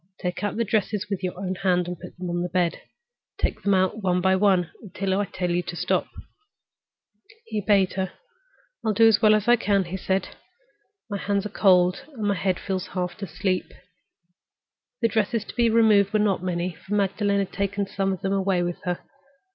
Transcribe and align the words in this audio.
Take 0.19 0.43
out 0.43 0.55
the 0.57 0.63
dresses 0.63 1.05
with 1.11 1.21
your 1.23 1.37
own 1.39 1.53
hand 1.53 1.87
and 1.87 1.95
put 1.95 2.17
them 2.17 2.27
on 2.31 2.41
the 2.41 2.49
bed. 2.49 2.81
Take 3.37 3.61
them 3.61 3.75
out 3.75 4.01
one 4.01 4.19
by 4.19 4.35
one 4.35 4.71
until 4.81 5.13
I 5.19 5.25
tell 5.25 5.51
you 5.51 5.61
to 5.61 5.75
stop." 5.75 6.07
He 7.45 7.61
obeyed 7.61 7.93
her. 7.93 8.11
"I'll 8.83 8.93
do 8.95 9.05
it 9.05 9.09
as 9.09 9.21
well 9.21 9.35
as 9.35 9.47
I 9.47 9.57
can," 9.57 9.83
he 9.83 9.97
said. 9.97 10.29
"My 11.07 11.17
hands 11.19 11.45
are 11.45 11.49
cold, 11.49 12.03
and 12.13 12.23
my 12.23 12.33
head 12.33 12.59
feels 12.59 12.87
half 12.97 13.21
asleep." 13.21 13.71
The 15.03 15.07
dresses 15.07 15.43
to 15.45 15.53
be 15.55 15.69
removed 15.69 16.13
were 16.13 16.17
not 16.17 16.41
many, 16.41 16.73
for 16.73 16.95
Magdalen 16.95 17.37
had 17.37 17.53
taken 17.53 17.85
some 17.85 18.11
of 18.11 18.21
them 18.21 18.33
away 18.33 18.63
with 18.63 18.81
her. 18.85 19.01